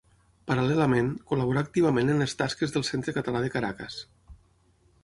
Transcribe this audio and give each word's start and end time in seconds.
Paral·lelament, 0.51 1.11
col·laborà 1.31 1.63
activament 1.67 2.09
en 2.15 2.25
les 2.25 2.35
tasques 2.41 2.75
del 2.79 2.87
Centre 2.91 3.17
Català 3.21 3.47
de 3.47 3.53
Caracas. 3.59 4.01